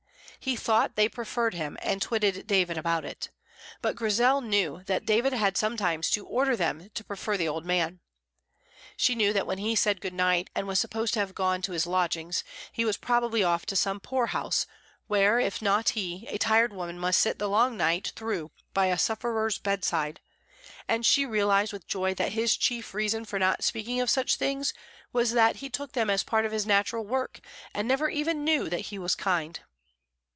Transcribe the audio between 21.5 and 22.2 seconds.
with joy